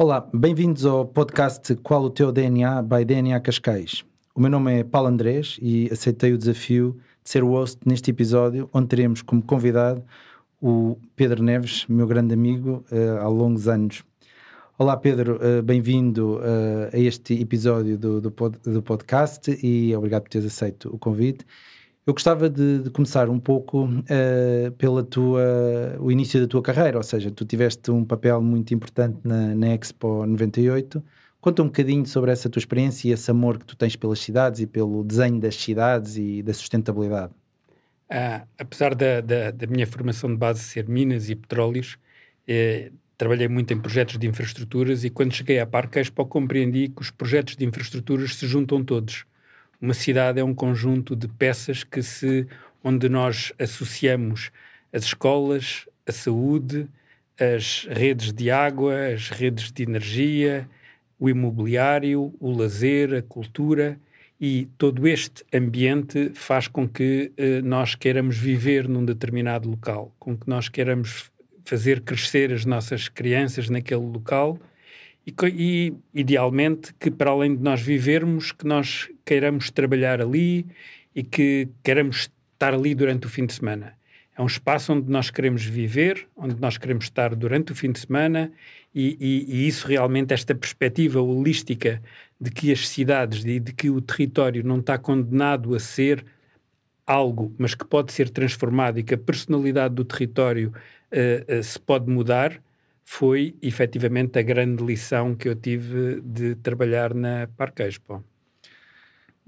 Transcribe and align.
Olá, 0.00 0.28
bem-vindos 0.32 0.86
ao 0.86 1.04
podcast 1.04 1.74
Qual 1.82 2.04
o 2.04 2.10
Teu 2.10 2.30
DNA 2.30 2.82
by 2.82 3.04
DNA 3.04 3.40
Cascais. 3.40 4.04
O 4.32 4.40
meu 4.40 4.48
nome 4.48 4.78
é 4.78 4.84
Paulo 4.84 5.08
Andrés 5.08 5.58
e 5.60 5.88
aceitei 5.90 6.32
o 6.32 6.38
desafio 6.38 6.96
de 7.24 7.28
ser 7.28 7.42
o 7.42 7.48
host 7.48 7.80
neste 7.84 8.12
episódio, 8.12 8.70
onde 8.72 8.86
teremos 8.86 9.22
como 9.22 9.42
convidado 9.42 10.04
o 10.62 10.96
Pedro 11.16 11.42
Neves, 11.42 11.84
meu 11.88 12.06
grande 12.06 12.32
amigo 12.32 12.84
uh, 12.92 13.18
há 13.20 13.28
longos 13.28 13.66
anos. 13.66 14.04
Olá 14.80 14.96
Pedro, 14.96 15.40
uh, 15.44 15.60
bem-vindo 15.60 16.36
uh, 16.36 16.94
a 16.94 16.96
este 16.96 17.34
episódio 17.34 17.98
do, 17.98 18.20
do, 18.20 18.30
pod, 18.30 18.56
do, 18.60 18.80
podcast 18.80 19.50
e 19.60 19.92
obrigado 19.96 20.22
por 20.22 20.28
teres 20.28 20.46
aceito 20.46 20.88
o 20.94 20.96
convite. 20.96 21.44
Eu 22.06 22.12
gostava 22.12 22.48
de, 22.48 22.84
de 22.84 22.90
começar 22.90 23.28
um 23.28 23.40
pouco 23.40 23.86
uh, 23.86 24.70
pela 24.78 25.02
tua, 25.02 25.42
o 25.98 26.12
início 26.12 26.40
da 26.40 26.46
tua 26.46 26.62
carreira, 26.62 26.96
ou 26.96 27.02
seja, 27.02 27.28
tu 27.28 27.44
tiveste 27.44 27.90
um 27.90 28.04
papel 28.04 28.40
muito 28.40 28.72
importante 28.72 29.18
na, 29.24 29.52
na 29.52 29.74
Expo 29.74 30.24
98. 30.24 31.02
Conta 31.40 31.60
um 31.60 31.66
bocadinho 31.66 32.06
sobre 32.06 32.30
essa 32.30 32.48
tua 32.48 32.60
experiência 32.60 33.08
e 33.08 33.10
esse 33.10 33.28
amor 33.32 33.58
que 33.58 33.64
tu 33.64 33.76
tens 33.76 33.96
pelas 33.96 34.20
cidades 34.20 34.60
e 34.60 34.66
pelo 34.68 35.02
desenho 35.02 35.40
das 35.40 35.56
cidades 35.56 36.16
e 36.16 36.40
da 36.40 36.54
sustentabilidade. 36.54 37.32
Ah, 38.08 38.46
apesar 38.56 38.94
da, 38.94 39.20
da, 39.22 39.50
da, 39.50 39.66
minha 39.66 39.88
formação 39.88 40.30
de 40.30 40.36
base 40.36 40.60
ser 40.60 40.88
minas 40.88 41.28
e 41.28 41.34
petróleos, 41.34 41.98
eh, 42.46 42.92
trabalhei 43.18 43.48
muito 43.48 43.74
em 43.74 43.78
projetos 43.78 44.16
de 44.16 44.28
infraestruturas 44.28 45.02
e 45.02 45.10
quando 45.10 45.34
cheguei 45.34 45.58
à 45.58 45.66
Parque 45.66 45.98
Expo 45.98 46.24
compreendi 46.24 46.88
que 46.88 47.02
os 47.02 47.10
projetos 47.10 47.56
de 47.56 47.66
infraestruturas 47.66 48.36
se 48.36 48.46
juntam 48.46 48.82
todos. 48.84 49.26
Uma 49.80 49.92
cidade 49.92 50.38
é 50.38 50.44
um 50.44 50.54
conjunto 50.54 51.16
de 51.16 51.26
peças 51.26 51.82
que 51.82 52.00
se 52.00 52.46
onde 52.82 53.08
nós 53.08 53.52
associamos 53.58 54.52
as 54.92 55.02
escolas, 55.02 55.86
a 56.06 56.12
saúde, 56.12 56.88
as 57.38 57.86
redes 57.90 58.32
de 58.32 58.52
água, 58.52 58.94
as 59.12 59.30
redes 59.30 59.72
de 59.72 59.82
energia, 59.82 60.68
o 61.18 61.28
imobiliário, 61.28 62.32
o 62.38 62.52
lazer, 62.52 63.14
a 63.14 63.22
cultura 63.22 63.98
e 64.40 64.68
todo 64.78 65.08
este 65.08 65.44
ambiente 65.52 66.30
faz 66.34 66.68
com 66.68 66.88
que 66.88 67.32
eh, 67.36 67.60
nós 67.62 67.96
queiramos 67.96 68.36
viver 68.36 68.88
num 68.88 69.04
determinado 69.04 69.68
local, 69.68 70.14
com 70.20 70.36
que 70.36 70.48
nós 70.48 70.68
queiramos 70.68 71.32
fazer 71.68 72.00
crescer 72.00 72.52
as 72.52 72.64
nossas 72.64 73.08
crianças 73.08 73.68
naquele 73.68 74.00
local 74.00 74.58
e, 75.26 75.34
e, 75.44 75.94
idealmente 76.14 76.94
que 76.98 77.10
para 77.10 77.30
além 77.30 77.54
de 77.54 77.62
nós 77.62 77.82
vivermos, 77.82 78.52
que 78.52 78.66
nós 78.66 79.10
queiramos 79.24 79.70
trabalhar 79.70 80.20
ali 80.20 80.66
e 81.14 81.22
que 81.22 81.68
queiramos 81.82 82.30
estar 82.52 82.72
ali 82.72 82.94
durante 82.94 83.26
o 83.26 83.28
fim 83.28 83.44
de 83.44 83.52
semana. 83.52 83.92
É 84.36 84.40
um 84.40 84.46
espaço 84.46 84.94
onde 84.94 85.10
nós 85.10 85.30
queremos 85.30 85.62
viver, 85.64 86.26
onde 86.34 86.58
nós 86.58 86.78
queremos 86.78 87.04
estar 87.04 87.34
durante 87.34 87.72
o 87.72 87.74
fim 87.74 87.92
de 87.92 87.98
semana 87.98 88.50
e, 88.94 89.18
e, 89.20 89.56
e 89.56 89.68
isso 89.68 89.86
realmente, 89.86 90.32
esta 90.32 90.54
perspectiva 90.54 91.20
holística 91.20 92.00
de 92.40 92.50
que 92.50 92.72
as 92.72 92.88
cidades 92.88 93.44
e 93.44 93.60
de 93.60 93.74
que 93.74 93.90
o 93.90 94.00
território 94.00 94.64
não 94.64 94.78
está 94.78 94.96
condenado 94.96 95.74
a 95.74 95.80
ser 95.80 96.24
algo, 97.06 97.54
mas 97.58 97.74
que 97.74 97.84
pode 97.84 98.12
ser 98.12 98.30
transformado 98.30 98.98
e 98.98 99.02
que 99.02 99.14
a 99.14 99.18
personalidade 99.18 99.94
do 99.94 100.04
território 100.04 100.72
uh, 101.12 101.58
uh, 101.58 101.62
se 101.62 101.78
pode 101.78 102.10
mudar, 102.10 102.60
foi 103.04 103.56
efetivamente 103.62 104.38
a 104.38 104.42
grande 104.42 104.84
lição 104.84 105.34
que 105.34 105.48
eu 105.48 105.54
tive 105.54 106.20
de 106.20 106.54
trabalhar 106.56 107.14
na 107.14 107.48
Parque 107.56 107.82
Expo. 107.82 108.22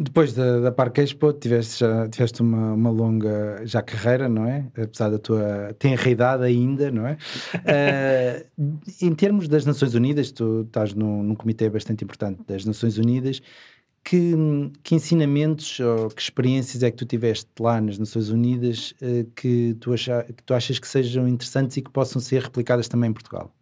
Depois 0.02 0.32
da, 0.32 0.60
da 0.60 0.72
Parque 0.72 1.02
Expo, 1.02 1.30
tiveste, 1.34 1.80
já, 1.80 2.08
tiveste 2.08 2.40
uma, 2.40 2.72
uma 2.72 2.88
longa 2.88 3.60
já 3.66 3.82
carreira, 3.82 4.30
não 4.30 4.46
é? 4.46 4.66
Apesar 4.82 5.10
da 5.10 5.18
tua 5.18 5.74
tenra 5.78 6.08
idade 6.08 6.42
ainda, 6.42 6.90
não 6.90 7.06
é? 7.06 7.18
uh, 7.54 8.46
em 9.02 9.14
termos 9.14 9.46
das 9.46 9.66
Nações 9.66 9.94
Unidas, 9.94 10.32
tu 10.32 10.62
estás 10.66 10.94
num, 10.94 11.22
num 11.22 11.34
comitê 11.34 11.68
bastante 11.68 12.02
importante 12.02 12.40
das 12.48 12.64
Nações 12.64 12.96
Unidas, 12.96 13.42
que, 14.04 14.34
que, 14.82 14.94
ensinamentos 14.94 15.78
ou 15.80 16.08
que 16.08 16.22
experiências 16.22 16.82
é 16.82 16.90
que 16.90 16.96
tu 16.96 17.04
tiveste 17.04 17.48
lá 17.58 17.80
nas 17.80 17.98
Nações 17.98 18.30
Unidas 18.30 18.94
uh, 19.02 19.24
que, 19.36 19.76
tu 19.80 19.92
acha, 19.92 20.24
que 20.24 20.42
tu 20.42 20.54
achas 20.54 20.78
que 20.78 20.88
sejam 20.88 21.28
interessantes 21.28 21.76
e 21.76 21.82
que 21.82 21.90
possam 21.90 22.20
ser 22.20 22.42
replicadas 22.42 22.88
também 22.88 23.10
em 23.10 23.12
Portugal? 23.12 23.54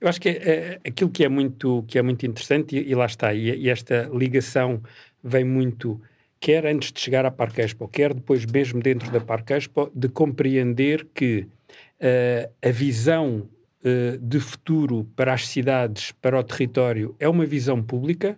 Eu 0.00 0.08
acho 0.08 0.20
que 0.20 0.28
é, 0.28 0.32
é, 0.32 0.80
aquilo 0.84 1.10
que 1.10 1.24
é 1.24 1.28
muito, 1.28 1.84
que 1.86 1.96
é 1.96 2.02
muito 2.02 2.26
interessante, 2.26 2.76
e, 2.76 2.90
e 2.90 2.94
lá 2.94 3.06
está, 3.06 3.32
e, 3.32 3.50
e, 3.56 3.70
esta 3.70 4.10
ligação 4.12 4.82
vem 5.22 5.44
muito, 5.44 6.00
quer 6.40 6.66
antes 6.66 6.92
de 6.92 7.00
chegar 7.00 7.24
à 7.24 7.30
Parque 7.30 7.60
Expo, 7.62 7.86
quer 7.86 8.12
depois 8.12 8.44
mesmo 8.44 8.82
dentro 8.82 9.10
da 9.12 9.20
Parque 9.20 9.54
Expo, 9.54 9.90
de 9.94 10.08
compreender 10.08 11.06
que 11.14 11.46
uh, 12.00 12.52
a 12.60 12.70
visão 12.72 13.48
uh, 13.84 14.18
de 14.18 14.40
futuro 14.40 15.08
para 15.14 15.32
as 15.34 15.46
cidades, 15.46 16.10
para 16.20 16.36
o 16.36 16.42
território, 16.42 17.14
é 17.20 17.28
uma 17.28 17.46
visão 17.46 17.80
pública, 17.80 18.36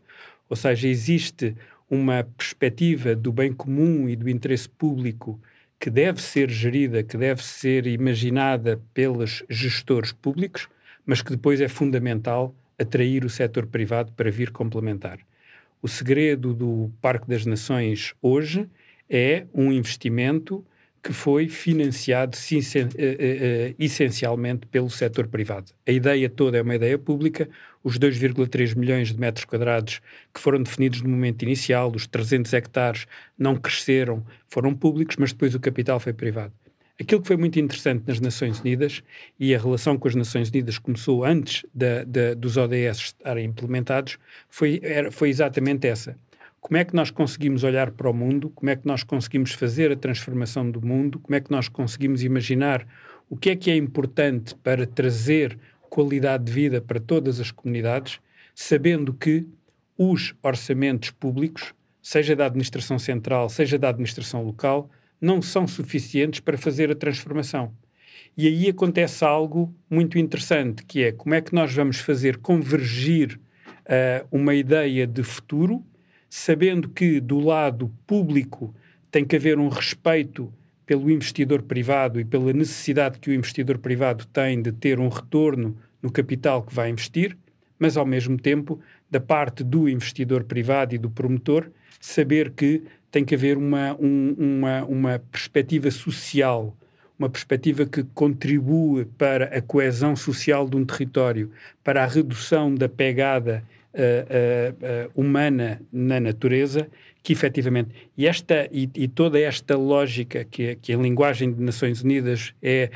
ou 0.49 0.57
seja, 0.57 0.89
existe 0.89 1.57
uma 1.89 2.25
perspectiva 2.25 3.15
do 3.15 3.33
bem 3.33 3.53
comum 3.53 4.09
e 4.09 4.17
do 4.17 4.29
interesse 4.29 4.69
público 4.69 5.41
que 5.79 5.91
deve 5.91 6.23
ser 6.23 6.51
gerida, 6.51 7.03
que 7.03 7.17
deve 7.17 7.45
ser 7.45 7.87
imaginada 7.87 8.81
pelos 8.93 9.45
gestores 9.51 10.13
públicos, 10.13 10.69
mas 11.05 11.21
que 11.21 11.31
depois 11.31 11.61
é 11.61 11.69
fundamental 11.69 12.55
atrair 12.79 13.25
o 13.25 13.31
setor 13.31 13.67
privado 13.67 14.13
para 14.13 14.31
vir 14.31 14.51
complementar. 14.51 15.19
O 15.83 15.89
segredo 15.89 16.55
do 16.55 16.91
Parque 17.01 17.29
das 17.29 17.45
Nações 17.45 18.15
hoje 18.23 18.69
é 19.09 19.47
um 19.53 19.71
investimento 19.71 20.65
que 21.05 21.13
foi 21.13 21.49
financiado 21.51 22.35
eh, 22.51 22.59
eh, 22.97 23.17
eh, 23.21 23.75
essencialmente 23.79 24.67
pelo 24.67 24.89
setor 24.89 25.29
privado. 25.29 25.71
A 25.87 25.93
ideia 25.93 26.31
toda 26.31 26.57
é 26.57 26.63
uma 26.63 26.77
ideia 26.77 26.99
pública, 26.99 27.47
os 27.83 27.99
2,3 27.99 28.75
milhões 28.75 29.13
de 29.13 29.21
metros 29.21 29.45
quadrados 29.45 30.01
que 30.33 30.41
foram 30.41 30.63
definidos 30.63 31.03
no 31.03 31.11
momento 31.11 31.43
inicial, 31.43 31.93
os 31.95 32.07
300 32.07 32.51
hectares 32.55 33.07
não 33.39 33.55
cresceram, 33.55 34.25
foram 34.49 34.75
públicos, 34.75 35.17
mas 35.19 35.31
depois 35.31 35.55
o 35.55 35.61
capital 35.61 36.01
foi 36.01 36.15
privado. 36.15 36.55
Aquilo 36.99 37.21
que 37.21 37.27
foi 37.27 37.37
muito 37.37 37.59
interessante 37.59 38.05
nas 38.07 38.21
Nações 38.21 38.61
Unidas, 38.61 39.03
e 39.39 39.55
a 39.55 39.59
relação 39.59 39.99
com 39.99 40.09
as 40.09 40.15
Nações 40.15 40.49
Unidas 40.49 40.79
começou 40.79 41.25
antes 41.25 41.67
da, 41.75 42.05
da, 42.05 42.35
dos 42.35 42.57
ODS 42.57 42.99
estarem 42.99 43.47
implementados, 43.47 44.17
foi, 44.49 44.81
era, 44.83 45.11
foi 45.11 45.29
exatamente 45.29 45.87
essa. 45.87 46.17
Como 46.65 46.79
é 46.79 46.85
que 46.85 46.97
nós 46.97 47.11
conseguimos 47.11 47.63
olhar 47.63 47.91
para 47.91 48.09
o 48.09 48.15
mundo? 48.15 48.49
Como 48.49 48.71
é 48.71 48.75
que 48.75 48.87
nós 48.87 49.05
conseguimos 49.05 49.53
fazer 49.53 49.93
a 49.93 49.97
transformação 49.97 50.71
do 50.71 50.81
mundo? 50.81 51.19
Como 51.19 51.37
é 51.37 51.41
que 51.41 51.51
nós 51.51 51.69
conseguimos 51.69 52.25
imaginar 52.25 52.87
o 53.29 53.37
que 53.37 53.51
é 53.51 53.57
que 53.57 53.71
é 53.71 53.77
importante 53.77 54.55
para 54.55 54.87
trazer 54.87 55.59
qualidade 55.91 56.45
de 56.45 56.53
vida 56.53 56.81
para 56.81 56.99
todas 56.99 57.39
as 57.39 57.51
comunidades, 57.51 58.19
sabendo 58.55 59.13
que 59.13 59.47
os 59.99 60.35
orçamentos 60.43 61.11
públicos, 61.11 61.75
seja 62.01 62.35
da 62.35 62.47
administração 62.47 62.99
central, 62.99 63.51
seja 63.51 63.79
da 63.79 63.91
administração 63.91 64.43
local, 64.43 64.89
não 65.21 65.43
são 65.43 65.69
suficientes 65.69 66.41
para 66.41 66.57
fazer 66.57 66.91
a 66.91 66.95
transformação. 66.95 67.75
E 68.35 68.49
aí 68.49 68.71
acontece 68.71 69.23
algo 69.23 69.71
muito 69.91 70.19
interessante, 70.19 70.83
que 70.83 71.05
é 71.05 71.13
como 71.13 71.35
é 71.35 71.43
que 71.43 71.55
nós 71.55 71.75
vamos 71.75 71.99
fazer 71.99 72.39
convergir 72.39 73.39
uh, 73.85 74.27
uma 74.33 74.55
ideia 74.55 75.07
de 75.07 75.23
futuro, 75.23 75.85
sabendo 76.37 76.89
que 76.89 77.21
do 77.21 77.39
lado 77.39 77.89
público 78.09 78.75
tem 79.09 79.25
que 79.25 79.37
haver 79.37 79.57
um 79.57 79.69
respeito 79.69 80.53
pelo 80.85 81.09
investidor 81.09 81.63
privado 81.63 82.19
e 82.19 82.25
pela 82.25 82.53
necessidade 82.53 83.21
que 83.21 83.31
o 83.31 83.33
investidor 83.33 83.79
privado 83.79 84.27
tem 84.27 84.61
de 84.61 84.73
ter 84.73 84.99
um 84.99 85.07
retorno 85.07 85.79
no 86.03 86.11
capital 86.11 86.65
que 86.65 86.75
vai 86.75 86.91
investir, 86.91 87.39
mas 87.79 87.97
ao 87.97 88.05
mesmo 88.05 88.37
tempo, 88.37 88.81
da 89.09 89.21
parte 89.21 89.63
do 89.63 89.89
investidor 89.89 90.43
privado 90.43 90.93
e 90.93 90.99
do 90.99 91.09
promotor, 91.09 91.71
saber 92.01 92.51
que 92.51 92.83
tem 93.13 93.25
que 93.25 93.37
haver 93.37 93.57
uma, 93.57 93.95
um, 93.95 94.35
uma, 94.37 94.85
uma 94.87 95.19
perspectiva 95.31 95.89
social, 95.93 96.77
uma 97.17 97.31
perspectiva 97.31 97.87
que 97.87 98.03
contribua 98.13 99.07
para 99.17 99.57
a 99.57 99.63
coesão 99.63 100.17
social 100.17 100.69
de 100.69 100.77
um 100.77 100.85
território, 100.85 101.53
para 101.85 102.03
a 102.03 102.09
redução 102.09 102.75
da 102.75 102.89
pegada 102.89 103.63
uh, 103.95 105.09
uh, 105.09 105.09
uh, 105.09 105.11
humana 105.15 105.81
na 105.93 106.21
natureza, 106.21 106.89
que 107.23 107.33
efetivamente, 107.33 107.91
e, 108.17 108.27
esta, 108.27 108.69
e, 108.71 108.89
e 108.95 109.09
toda 109.09 109.39
esta 109.39 109.77
lógica 109.77 110.45
que, 110.45 110.77
que 110.77 110.93
a 110.93 110.97
linguagem 110.97 111.53
de 111.53 111.63
Nações 111.63 112.03
Unidas 112.03 112.53
é 112.63 112.91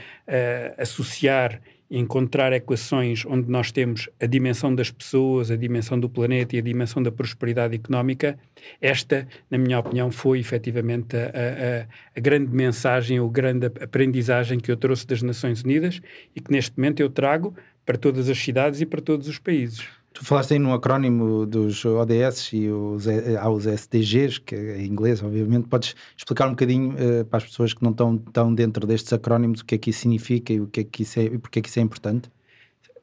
associar 0.77 1.61
encontrar 1.91 2.53
equações 2.53 3.25
onde 3.27 3.50
nós 3.50 3.73
temos 3.73 4.09
a 4.21 4.27
dimensão 4.27 4.75
das 4.75 4.91
pessoas, 4.91 5.50
a 5.50 5.56
dimensão 5.56 5.99
do 5.99 6.09
planeta 6.09 6.55
e 6.55 6.59
a 6.59 6.62
dimensão 6.62 7.03
da 7.03 7.11
prosperidade 7.11 7.75
económica, 7.75 8.39
esta, 8.81 9.27
na 9.50 9.56
minha 9.56 9.79
opinião, 9.79 10.11
foi 10.11 10.39
efetivamente 10.39 11.17
a, 11.17 11.21
a, 11.21 11.87
a 12.17 12.21
grande 12.21 12.55
mensagem 12.55 13.19
ou 13.19 13.31
grande 13.31 13.67
aprendizagem 13.67 14.61
que 14.61 14.71
eu 14.71 14.77
trouxe 14.77 15.06
das 15.06 15.23
Nações 15.23 15.62
Unidas 15.62 16.00
e 16.37 16.41
que 16.41 16.53
neste 16.53 16.77
momento 16.77 17.00
eu 17.00 17.09
trago 17.09 17.55
para 17.87 17.97
todas 17.97 18.29
as 18.29 18.39
cidades 18.39 18.83
e 18.83 18.87
para 18.87 19.00
todos 19.00 19.27
os 19.29 19.39
países. 19.39 19.98
Tu 20.19 20.25
falaste 20.25 20.55
aí 20.55 20.59
no 20.59 20.73
acrónimo 20.73 21.47
dos 21.47 21.85
ODS 21.85 22.53
e 22.53 22.69
os, 22.69 23.06
há 23.06 23.49
os 23.49 23.67
SDGs, 23.67 24.41
que 24.41 24.53
é 24.53 24.81
em 24.81 24.87
inglês, 24.87 25.23
obviamente. 25.23 25.69
Podes 25.69 25.94
explicar 26.17 26.49
um 26.49 26.50
bocadinho 26.50 26.91
uh, 26.91 27.25
para 27.25 27.37
as 27.37 27.44
pessoas 27.44 27.73
que 27.73 27.81
não 27.85 27.93
estão 27.93 28.19
tão 28.19 28.53
dentro 28.53 28.85
destes 28.85 29.12
acrónimos 29.12 29.61
o 29.61 29.65
que 29.65 29.76
é 29.76 29.79
que 29.79 29.91
isso 29.91 30.00
significa 30.00 30.53
e 30.53 30.61
o 30.61 30.67
que 30.67 30.81
é 30.81 30.85
que 30.85 31.05
isso 31.05 31.20
é, 31.20 31.23
e 31.23 31.38
porque 31.38 31.61
é 31.61 31.62
que 31.62 31.69
isso 31.69 31.79
é 31.79 31.82
importante? 31.82 32.29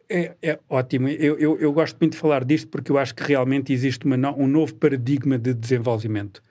É, 0.09 0.35
é 0.41 0.59
ótimo. 0.69 1.07
Eu, 1.07 1.39
eu, 1.39 1.57
eu, 1.57 1.71
gosto 1.71 1.97
muito 2.01 2.11
de 2.15 2.19
falar 2.19 2.43
disto 2.43 2.67
porque 2.67 2.91
eu 2.91 2.97
acho 2.97 3.15
que 3.15 3.23
realmente 3.23 3.71
existe 3.71 4.05
no, 4.05 4.35
um 4.37 4.45
novo 4.45 4.75
paradigma 4.75 5.37
de 5.37 5.53
desenvolvimento. 5.53 6.43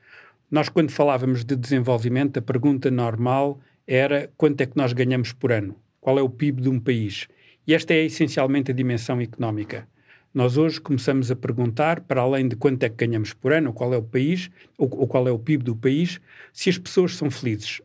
Nós, 0.50 0.70
quando 0.70 0.90
falávamos 0.90 1.44
de 1.44 1.56
desenvolvimento, 1.56 2.38
a 2.38 2.42
pergunta 2.42 2.90
normal 2.90 3.60
era 3.86 4.30
quanto 4.34 4.62
é 4.62 4.66
que 4.66 4.78
nós 4.78 4.94
ganhamos 4.94 5.30
por 5.30 5.52
ano? 5.52 5.76
Qual 6.00 6.18
é 6.18 6.22
o 6.22 6.30
PIB 6.30 6.62
de 6.62 6.70
um 6.70 6.80
país? 6.80 7.28
E 7.66 7.74
esta 7.74 7.92
é 7.92 8.06
essencialmente 8.06 8.70
a 8.70 8.74
dimensão 8.74 9.20
económica. 9.20 9.86
Nós 10.34 10.58
hoje 10.58 10.80
começamos 10.80 11.30
a 11.30 11.36
perguntar, 11.36 12.00
para 12.00 12.20
além 12.20 12.48
de 12.48 12.56
quanto 12.56 12.82
é 12.82 12.88
que 12.88 13.06
ganhamos 13.06 13.32
por 13.32 13.52
ano, 13.52 13.72
qual 13.72 13.94
é 13.94 13.96
o 13.96 14.02
país, 14.02 14.50
ou, 14.76 14.88
ou 14.92 15.06
qual 15.06 15.28
é 15.28 15.30
o 15.30 15.38
PIB 15.38 15.62
do 15.62 15.76
país, 15.76 16.20
se 16.52 16.68
as 16.68 16.76
pessoas 16.76 17.14
são 17.14 17.30
felizes. 17.30 17.80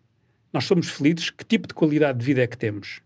Nós 0.51 0.65
somos 0.65 0.89
felizes, 0.89 1.29
que 1.29 1.45
tipo 1.45 1.67
de 1.67 1.75
qualidade 1.75 2.17
de 2.17 2.25
vida 2.25 2.41
é 2.41 2.47
que 2.47 2.57
temos? 2.57 3.01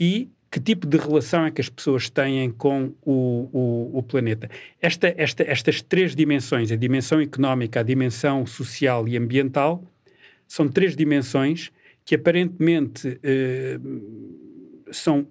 E 0.00 0.30
que 0.50 0.58
tipo 0.58 0.86
de 0.86 0.96
relação 0.96 1.44
é 1.44 1.50
que 1.50 1.60
as 1.60 1.68
pessoas 1.68 2.08
têm 2.08 2.50
com 2.50 2.94
o, 3.02 3.50
o, 3.52 3.98
o 3.98 4.02
planeta. 4.02 4.48
Esta, 4.80 5.12
esta, 5.18 5.42
estas 5.42 5.82
três 5.82 6.16
dimensões, 6.16 6.72
a 6.72 6.76
dimensão 6.76 7.20
económica, 7.20 7.80
a 7.80 7.82
dimensão 7.82 8.46
social 8.46 9.06
e 9.06 9.18
ambiental, 9.18 9.84
são 10.46 10.66
três 10.66 10.96
dimensões 10.96 11.70
que 12.06 12.14
aparentemente 12.14 13.20
eh, 13.22 13.78
são, 14.90 15.28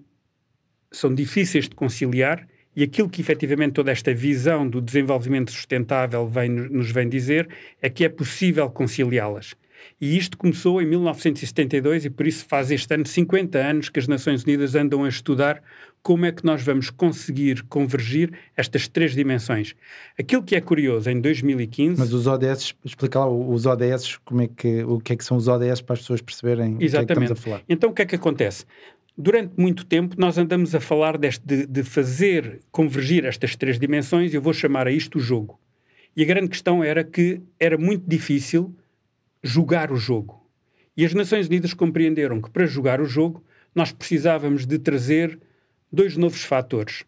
são 0.91 1.15
difíceis 1.15 1.67
de 1.67 1.73
conciliar 1.73 2.47
e 2.77 2.83
aquilo 2.83 3.09
que 3.09 3.19
efetivamente 3.19 3.73
toda 3.73 3.91
esta 3.91 4.13
visão 4.13 4.69
do 4.69 4.79
desenvolvimento 4.79 5.51
sustentável 5.51 6.27
vem, 6.27 6.47
nos 6.47 6.91
vem 6.91 7.09
dizer 7.09 7.49
é 7.81 7.89
que 7.89 8.05
é 8.05 8.09
possível 8.09 8.69
conciliá-las. 8.69 9.55
E 9.99 10.15
isto 10.15 10.37
começou 10.37 10.79
em 10.79 10.85
1972 10.85 12.05
e 12.05 12.09
por 12.11 12.27
isso 12.27 12.45
faz 12.47 12.69
este 12.69 12.93
ano 12.93 13.05
50 13.05 13.57
anos 13.57 13.89
que 13.89 13.99
as 13.99 14.07
Nações 14.07 14.43
Unidas 14.43 14.75
andam 14.75 15.03
a 15.03 15.09
estudar 15.09 15.63
como 16.03 16.25
é 16.25 16.31
que 16.31 16.45
nós 16.45 16.61
vamos 16.61 16.91
conseguir 16.91 17.63
convergir 17.63 18.31
estas 18.55 18.87
três 18.87 19.15
dimensões. 19.15 19.75
Aquilo 20.17 20.43
que 20.43 20.55
é 20.55 20.61
curioso, 20.61 21.09
em 21.09 21.19
2015... 21.19 21.99
Mas 21.99 22.13
os 22.13 22.27
ODS, 22.27 22.75
explica 22.85 23.19
lá, 23.19 23.27
os 23.27 23.65
ODS, 23.65 24.17
como 24.23 24.43
é 24.43 24.47
que, 24.47 24.83
o 24.83 24.99
que 24.99 25.13
é 25.13 25.15
que 25.15 25.25
são 25.25 25.35
os 25.35 25.47
ODS 25.47 25.81
para 25.81 25.95
as 25.95 25.99
pessoas 25.99 26.21
perceberem 26.21 26.77
Exatamente. 26.79 26.85
o 26.85 26.89
que 26.89 26.97
é 26.97 27.05
que 27.05 27.11
estamos 27.11 27.31
a 27.31 27.35
falar. 27.35 27.63
Então 27.67 27.89
o 27.89 27.93
que 27.93 28.03
é 28.03 28.05
que 28.05 28.15
acontece? 28.15 28.65
Durante 29.19 29.53
muito 29.57 29.83
tempo 29.83 30.15
nós 30.15 30.37
andamos 30.37 30.75
a 30.75 30.79
falar 30.79 31.17
deste, 31.17 31.43
de, 31.43 31.65
de 31.65 31.83
fazer 31.83 32.59
convergir 32.71 33.25
estas 33.25 33.55
três 33.55 33.79
dimensões 33.79 34.31
e 34.31 34.35
eu 34.35 34.41
vou 34.41 34.53
chamar 34.53 34.85
a 34.85 34.91
isto 34.91 35.17
o 35.17 35.21
jogo. 35.21 35.59
E 36.15 36.21
a 36.21 36.25
grande 36.25 36.49
questão 36.49 36.83
era 36.83 37.03
que 37.03 37.41
era 37.59 37.79
muito 37.79 38.07
difícil 38.07 38.75
jogar 39.41 39.91
o 39.91 39.95
jogo. 39.95 40.45
E 40.95 41.03
as 41.03 41.15
Nações 41.15 41.47
Unidas 41.47 41.73
compreenderam 41.73 42.39
que 42.39 42.51
para 42.51 42.67
jogar 42.67 43.01
o 43.01 43.05
jogo 43.05 43.43
nós 43.73 43.91
precisávamos 43.91 44.67
de 44.67 44.77
trazer 44.77 45.39
dois 45.91 46.15
novos 46.15 46.43
fatores. 46.43 47.03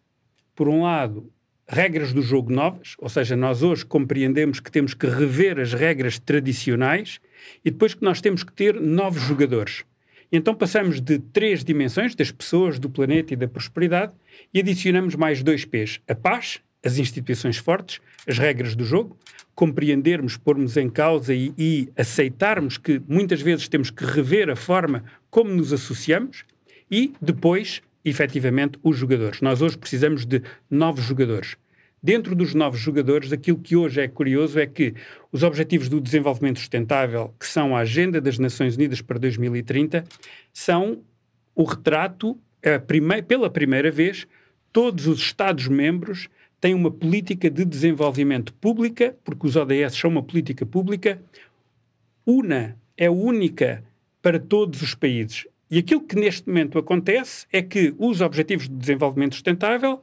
Por 0.55 0.67
um 0.67 0.81
lado, 0.81 1.31
regras 1.67 2.11
do 2.11 2.23
jogo 2.23 2.51
novas, 2.51 2.95
ou 2.97 3.09
seja, 3.09 3.35
nós 3.35 3.61
hoje 3.61 3.85
compreendemos 3.85 4.59
que 4.59 4.71
temos 4.71 4.95
que 4.95 5.05
rever 5.05 5.59
as 5.59 5.73
regras 5.73 6.17
tradicionais 6.17 7.19
e 7.63 7.69
depois 7.69 7.93
que 7.93 8.03
nós 8.03 8.19
temos 8.19 8.43
que 8.43 8.51
ter 8.51 8.81
novos 8.81 9.21
jogadores. 9.21 9.83
Então 10.31 10.53
passamos 10.53 11.01
de 11.01 11.17
três 11.17 11.63
dimensões, 11.63 12.13
das 12.13 12.31
pessoas, 12.31 12.77
do 12.77 12.89
planeta 12.89 13.33
e 13.33 13.37
da 13.37 13.47
prosperidade, 13.47 14.13
e 14.53 14.59
adicionamos 14.59 15.15
mais 15.15 15.41
dois 15.41 15.65
P's: 15.65 15.99
a 16.07 16.13
paz, 16.13 16.59
as 16.83 16.97
instituições 16.97 17.57
fortes, 17.57 17.99
as 18.27 18.37
regras 18.37 18.75
do 18.75 18.85
jogo, 18.85 19.17
compreendermos, 19.55 20.37
pormos 20.37 20.77
em 20.77 20.89
causa 20.89 21.33
e, 21.33 21.53
e, 21.57 21.89
aceitarmos 21.97 22.77
que 22.77 23.01
muitas 23.07 23.41
vezes 23.41 23.67
temos 23.67 23.89
que 23.89 24.05
rever 24.05 24.49
a 24.49 24.55
forma 24.55 25.03
como 25.29 25.51
nos 25.51 25.73
associamos 25.73 26.45
e 26.89 27.13
depois, 27.21 27.81
efetivamente, 28.05 28.79
os 28.83 28.97
jogadores. 28.97 29.41
Nós 29.41 29.61
hoje 29.61 29.77
precisamos 29.77 30.25
de 30.25 30.41
novos 30.69 31.03
jogadores. 31.03 31.57
Dentro 32.01 32.33
dos 32.33 32.53
novos 32.53 32.79
jogadores, 32.79 33.33
aquilo 33.33 33.59
que 33.59 33.75
hoje 33.75 34.01
é 34.01 34.07
curioso 34.07 34.57
é 34.57 34.65
que 34.65 34.93
os 35.31 35.43
Objetivos 35.43 35.89
do 35.89 35.99
Desenvolvimento 35.99 36.59
Sustentável, 36.59 37.33
que 37.37 37.45
são 37.45 37.75
a 37.75 37.79
Agenda 37.79 38.21
das 38.21 38.39
Nações 38.39 38.77
Unidas 38.77 39.01
para 39.01 39.19
2030, 39.19 40.05
são 40.53 41.01
o 41.53 41.63
retrato, 41.63 42.39
pela 43.27 43.49
primeira 43.49 43.91
vez, 43.91 44.25
todos 44.71 45.07
os 45.07 45.19
Estados-membros 45.19 46.29
tem 46.61 46.73
uma 46.73 46.91
política 46.91 47.49
de 47.49 47.65
desenvolvimento 47.65 48.53
pública, 48.53 49.15
porque 49.23 49.47
os 49.47 49.55
ODS 49.57 49.95
são 49.95 50.09
uma 50.09 50.23
política 50.23 50.65
pública, 50.65 51.21
una, 52.25 52.77
é 52.95 53.09
única 53.09 53.83
para 54.21 54.39
todos 54.39 54.81
os 54.81 54.95
países. 54.95 55.47
E 55.69 55.77
aquilo 55.77 56.01
que 56.01 56.15
neste 56.15 56.47
momento 56.47 56.77
acontece 56.77 57.45
é 57.51 57.61
que 57.61 57.93
os 57.97 58.21
Objetivos 58.21 58.69
de 58.69 58.75
Desenvolvimento 58.75 59.35
Sustentável, 59.35 60.01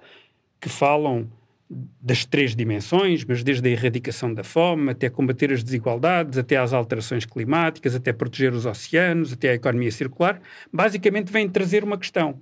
que 0.61 0.69
falam 0.69 1.27
das 1.69 2.25
três 2.25 2.55
dimensões, 2.55 3.25
mas 3.25 3.43
desde 3.43 3.69
a 3.69 3.73
erradicação 3.73 4.33
da 4.33 4.45
fome, 4.45 4.93
até 4.93 5.09
combater 5.09 5.53
as 5.53 5.65
desigualdades, 5.65 6.39
até 6.39 6.57
às 6.57 6.73
alterações 6.73 7.25
climáticas, 7.25 7.95
até 7.95 8.13
proteger 8.13 8.53
os 8.53 8.67
oceanos, 8.67 9.33
até 9.33 9.51
a 9.51 9.55
economia 9.55 9.91
circular, 9.91 10.41
basicamente 10.73 11.33
vem 11.33 11.49
trazer 11.49 11.83
uma 11.83 11.99
questão. 11.99 12.41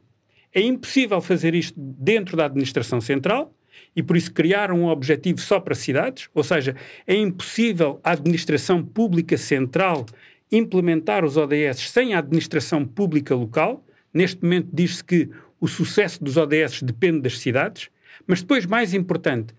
É 0.52 0.60
impossível 0.60 1.20
fazer 1.20 1.54
isto 1.54 1.74
dentro 1.78 2.36
da 2.36 2.44
administração 2.44 3.00
central, 3.00 3.54
e 3.96 4.02
por 4.02 4.16
isso 4.16 4.32
criaram 4.32 4.80
um 4.80 4.88
objetivo 4.88 5.40
só 5.40 5.58
para 5.58 5.74
cidades, 5.74 6.28
ou 6.34 6.44
seja, 6.44 6.76
é 7.06 7.14
impossível 7.14 8.00
a 8.04 8.12
administração 8.12 8.84
pública 8.84 9.36
central 9.36 10.04
implementar 10.50 11.24
os 11.24 11.36
ODS 11.36 11.90
sem 11.90 12.14
a 12.14 12.18
administração 12.18 12.84
pública 12.84 13.34
local. 13.34 13.84
Neste 14.12 14.42
momento 14.42 14.68
diz-se 14.72 15.02
que 15.02 15.28
o 15.60 15.66
sucesso 15.66 16.22
dos 16.22 16.36
ODS 16.36 16.82
depende 16.82 17.22
das 17.22 17.38
cidades, 17.38 17.88
mas 18.26 18.40
depois, 18.40 18.66
mais 18.66 18.94
importante, 18.94 19.54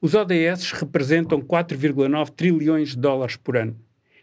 os 0.00 0.14
ODS 0.14 0.72
representam 0.72 1.40
4,9 1.40 2.30
trilhões 2.30 2.90
de 2.90 2.98
dólares 2.98 3.36
por 3.36 3.56
ano. 3.56 3.76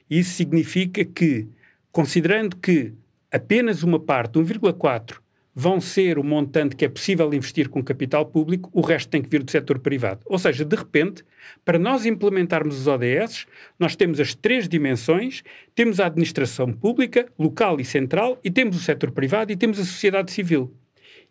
Isso 0.10 0.34
significa 0.34 1.04
que, 1.04 1.48
considerando 1.92 2.56
que 2.58 2.94
apenas 3.32 3.82
uma 3.84 4.00
parte, 4.00 4.38
1,4, 4.38 5.24
vão 5.56 5.80
ser 5.80 6.18
o 6.18 6.24
montante 6.24 6.76
que 6.76 6.86
é 6.86 6.90
possível 6.90 7.32
investir 7.34 7.70
com 7.70 7.84
capital 7.84 8.26
público, 8.26 8.70
o 8.74 8.82
resto 8.82 9.10
tem 9.10 9.22
que 9.22 9.30
vir 9.30 9.44
do 9.44 9.52
setor 9.52 9.80
privado. 9.80 10.22
Ou 10.26 10.40
seja, 10.40 10.66
de 10.66 10.76
repente, 10.76 11.24
para 11.64 11.78
nós 11.78 12.06
implementarmos 12.06 12.80
os 12.80 12.88
ODS, 12.88 13.46
nós 13.78 13.96
temos 13.96 14.20
as 14.20 14.34
três 14.34 14.68
dimensões: 14.68 15.44
temos 15.76 16.00
a 16.00 16.08
administração 16.08 16.72
pública, 16.72 17.28
local 17.38 17.80
e 17.80 17.86
central, 17.86 18.40
e 18.44 18.50
temos 18.50 18.76
o 18.76 18.80
setor 18.80 19.12
privado 19.12 19.52
e 19.52 19.56
temos 19.56 19.80
a 19.80 19.86
sociedade 19.86 20.32
civil. 20.32 20.74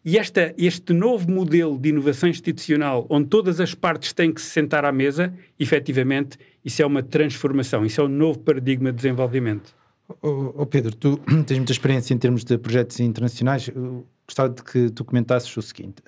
E 0.05 0.19
esta, 0.19 0.53
este 0.59 0.93
novo 0.93 1.31
modelo 1.31 1.79
de 1.79 1.91
inovação 1.91 2.29
institucional, 2.29 3.07
onde 3.09 3.29
todas 3.29 3.61
as 3.61 3.73
partes 3.73 4.13
têm 4.13 4.33
que 4.33 4.41
se 4.41 4.51
sentar 4.51 4.85
à 4.85 4.91
mesa, 4.91 5.33
efetivamente, 5.61 6.37
isso 6.65 6.83
é 6.83 6.87
uma 6.87 7.05
transformação, 7.05 7.87
isso 7.87 8.01
é 8.01 8.05
um 8.05 8.09
novo 8.09 8.41
paradigma 8.41 8.91
de 8.91 8.97
desenvolvimento. 8.97 9.73
Oh, 10.21 10.53
oh 10.57 10.67
Pedro, 10.67 10.95
tu 10.97 11.19
tens 11.47 11.57
muita 11.57 11.73
experiência 11.73 12.13
em 12.13 12.19
termos 12.19 12.45
de 12.45 12.59
projetos 12.59 12.99
internacionais. 12.99 13.69
Eu 13.69 14.05
gostava 14.27 14.49
de 14.49 14.63
que 14.65 14.91
tu 14.91 15.05
comentasses 15.05 15.57
o 15.57 15.63
seguinte: 15.63 16.03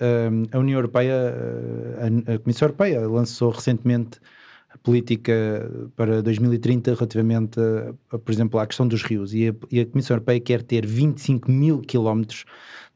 a 0.51 0.59
União 0.59 0.77
Europeia, 0.77 1.15
a 2.27 2.37
Comissão 2.39 2.65
Europeia 2.67 3.07
lançou 3.07 3.49
recentemente 3.49 4.19
a 4.69 4.77
política 4.77 5.71
para 5.95 6.21
2030 6.21 6.93
relativamente, 6.95 7.59
a, 8.11 8.19
por 8.19 8.31
exemplo, 8.31 8.59
à 8.59 8.67
questão 8.67 8.85
dos 8.85 9.03
rios 9.03 9.33
e 9.33 9.47
a, 9.47 9.55
e 9.71 9.79
a 9.79 9.85
Comissão 9.85 10.15
Europeia 10.15 10.39
quer 10.41 10.61
ter 10.61 10.85
25 10.85 11.49
mil 11.49 11.79
quilómetros 11.79 12.43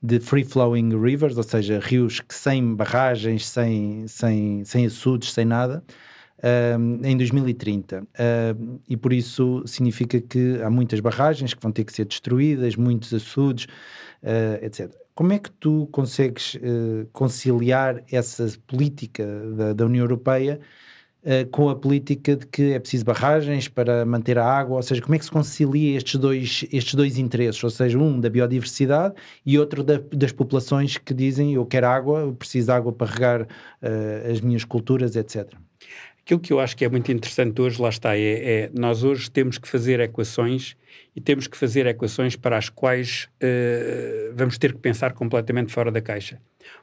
de 0.02 0.20
free-flowing 0.20 0.90
rivers, 1.00 1.38
ou 1.38 1.44
seja, 1.44 1.80
rios 1.80 2.22
que 2.22 2.34
sem 2.34 2.74
barragens, 2.76 3.48
sem, 3.48 4.08
sem, 4.08 4.64
sem 4.64 4.86
açudes, 4.86 5.34
sem 5.34 5.46
nada, 5.46 5.84
uh, 6.40 7.06
em 7.06 7.18
2030. 7.18 8.02
Uh, 8.02 8.80
e 8.88 8.96
por 8.96 9.12
isso 9.12 9.64
significa 9.66 10.20
que 10.22 10.62
há 10.62 10.70
muitas 10.70 11.00
barragens 11.00 11.54
que 11.54 11.62
vão 11.62 11.72
ter 11.72 11.84
que 11.84 11.94
ser 11.94 12.06
destruídas, 12.06 12.76
muitos 12.76 13.14
açudes, 13.14 13.66
uh, 14.24 14.64
etc. 14.64 14.94
Como 15.14 15.34
é 15.34 15.40
que 15.40 15.52
tu 15.52 15.86
consegues 15.92 16.58
eh, 16.64 17.06
conciliar 17.12 18.02
essa 18.10 18.50
política 18.66 19.26
da, 19.54 19.74
da 19.74 19.86
União 19.86 20.06
Europeia 20.06 20.62
Uh, 21.22 21.46
com 21.50 21.68
a 21.68 21.76
política 21.76 22.34
de 22.38 22.48
que 22.48 22.72
é 22.72 22.80
preciso 22.80 23.04
barragens 23.04 23.68
para 23.68 24.06
manter 24.06 24.38
a 24.38 24.46
água, 24.46 24.78
ou 24.78 24.82
seja, 24.82 25.02
como 25.02 25.16
é 25.16 25.20
que 25.20 25.26
se 25.26 25.32
concilia 25.32 25.98
estes 25.98 26.16
dois, 26.16 26.66
estes 26.72 26.96
dois 26.96 27.18
interesses, 27.18 27.62
ou 27.62 27.70
seja, 27.70 28.00
um 28.00 28.18
da 28.18 28.30
biodiversidade 28.30 29.16
e 29.46 29.60
outro 29.60 29.84
da, 29.84 30.00
das 30.14 30.32
populações 30.32 30.98
que 30.98 31.14
dizem 31.14 31.56
eu 31.56 31.66
quero 31.66 31.88
água, 31.88 32.22
eu 32.22 32.34
preciso 32.34 32.68
de 32.68 32.72
água 32.72 32.94
para 32.94 33.12
regar 33.12 33.42
uh, 33.42 34.32
as 34.32 34.40
minhas 34.40 34.64
culturas, 34.64 35.18
etc. 35.18 35.54
Aquilo 36.22 36.40
que 36.40 36.54
eu 36.54 36.60
acho 36.60 36.78
que 36.78 36.86
é 36.86 36.90
muito 36.90 37.12
interessante 37.12 37.60
hoje, 37.60 37.82
lá 37.82 37.90
está, 37.90 38.16
é, 38.16 38.22
é 38.22 38.72
nós 38.74 39.04
hoje 39.04 39.32
temos 39.32 39.58
que 39.58 39.68
fazer 39.68 40.00
equações 40.00 40.78
e 41.16 41.20
temos 41.20 41.48
que 41.48 41.58
fazer 41.58 41.88
equações 41.88 42.36
para 42.36 42.56
as 42.56 42.70
quais 42.70 43.28
uh, 43.44 44.32
vamos 44.36 44.58
ter 44.58 44.74
que 44.74 44.80
pensar 44.80 45.14
completamente 45.14 45.74
fora 45.74 45.92
da 45.92 46.00
caixa. 46.00 46.40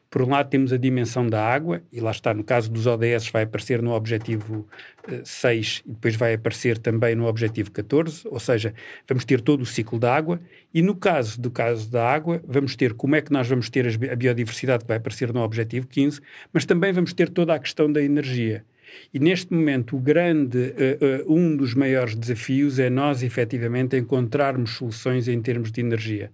Por 0.09 0.23
um 0.23 0.31
lado, 0.31 0.49
temos 0.49 0.73
a 0.73 0.77
dimensão 0.77 1.27
da 1.27 1.45
água, 1.45 1.83
e 1.93 2.01
lá 2.01 2.11
está, 2.11 2.33
no 2.33 2.45
caso 2.45 2.71
dos 2.71 2.87
ODS, 2.87 3.29
vai 3.29 3.43
aparecer 3.43 3.83
no 3.83 3.93
objetivo 3.93 4.67
uh, 5.09 5.21
6 5.25 5.83
e 5.85 5.91
depois 5.91 6.15
vai 6.15 6.35
aparecer 6.35 6.79
também 6.79 7.15
no 7.15 7.27
objetivo 7.27 7.71
14, 7.71 8.23
ou 8.27 8.39
seja, 8.39 8.73
vamos 9.09 9.25
ter 9.25 9.41
todo 9.41 9.63
o 9.63 9.67
ciclo 9.67 9.99
da 9.99 10.15
água, 10.15 10.41
e 10.73 10.81
no 10.81 10.95
caso 10.95 11.41
do 11.41 11.51
caso 11.51 11.91
da 11.91 12.09
água, 12.09 12.41
vamos 12.47 12.77
ter 12.77 12.95
como 12.95 13.17
é 13.17 13.21
que 13.21 13.33
nós 13.33 13.49
vamos 13.49 13.69
ter 13.69 13.87
a 14.11 14.17
biodiversidade 14.17 14.85
que 14.85 14.89
vai 14.89 14.99
aparecer 14.99 15.33
no 15.33 15.41
objetivo 15.41 15.87
15, 15.89 16.21
mas 16.53 16.65
também 16.65 16.93
vamos 16.93 17.13
ter 17.13 17.29
toda 17.29 17.55
a 17.55 17.59
questão 17.59 17.91
da 17.91 18.03
energia. 18.03 18.65
E 19.13 19.19
neste 19.19 19.53
momento, 19.53 19.97
o 19.97 20.01
grande, 20.01 20.59
uh, 20.59 21.29
uh, 21.29 21.35
um 21.35 21.57
dos 21.57 21.75
maiores 21.75 22.15
desafios 22.15 22.79
é 22.79 22.89
nós, 22.89 23.23
efetivamente, 23.23 23.97
encontrarmos 23.97 24.77
soluções 24.77 25.29
em 25.29 25.41
termos 25.43 25.73
de 25.73 25.81
energia. 25.81 26.31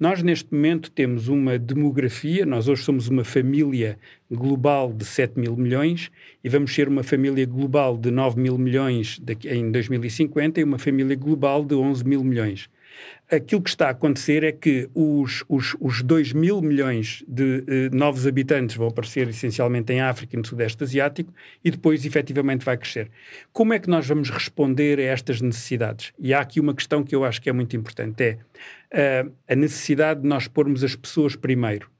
Nós, 0.00 0.22
neste 0.22 0.50
momento, 0.50 0.90
temos 0.90 1.28
uma 1.28 1.58
demografia, 1.58 2.46
nós 2.46 2.68
hoje 2.68 2.82
somos 2.82 3.08
uma 3.08 3.22
família 3.22 3.98
global 4.30 4.94
de 4.94 5.04
7 5.04 5.38
mil 5.38 5.54
milhões 5.54 6.10
e 6.42 6.48
vamos 6.48 6.74
ser 6.74 6.88
uma 6.88 7.02
família 7.02 7.44
global 7.44 7.98
de 7.98 8.10
9 8.10 8.40
mil 8.40 8.56
milhões 8.56 9.20
em 9.44 9.70
2050 9.70 10.58
e 10.58 10.64
uma 10.64 10.78
família 10.78 11.14
global 11.14 11.62
de 11.62 11.74
11 11.74 12.02
mil 12.06 12.24
milhões 12.24 12.70
aquilo 13.30 13.62
que 13.62 13.70
está 13.70 13.86
a 13.86 13.90
acontecer 13.90 14.42
é 14.42 14.52
que 14.52 14.88
os, 14.94 15.44
os, 15.48 15.76
os 15.80 16.02
2 16.02 16.32
mil 16.32 16.60
milhões 16.60 17.24
de 17.28 17.64
eh, 17.66 17.90
novos 17.92 18.26
habitantes 18.26 18.76
vão 18.76 18.88
aparecer 18.88 19.28
essencialmente 19.28 19.92
em 19.92 20.00
África 20.00 20.34
e 20.34 20.38
no 20.38 20.46
Sudeste 20.46 20.82
Asiático 20.82 21.32
e 21.64 21.70
depois 21.70 22.04
efetivamente 22.04 22.64
vai 22.64 22.76
crescer. 22.76 23.10
Como 23.52 23.72
é 23.72 23.78
que 23.78 23.88
nós 23.88 24.06
vamos 24.06 24.30
responder 24.30 24.98
a 24.98 25.02
estas 25.02 25.40
necessidades? 25.40 26.12
E 26.18 26.34
há 26.34 26.40
aqui 26.40 26.58
uma 26.58 26.74
questão 26.74 27.04
que 27.04 27.14
eu 27.14 27.24
acho 27.24 27.40
que 27.40 27.48
é 27.48 27.52
muito 27.52 27.76
importante, 27.76 28.22
é 28.22 28.38
uh, 28.92 29.32
a 29.48 29.54
necessidade 29.54 30.22
de 30.22 30.28
nós 30.28 30.48
pormos 30.48 30.84
as 30.84 30.96
pessoas 30.96 31.36
primeiro. 31.36 31.90